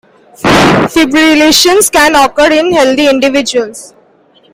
[0.87, 3.93] Fibrillations can occur in healthy individuals.